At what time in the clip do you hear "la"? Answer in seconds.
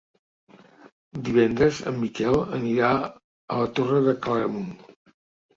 3.61-3.71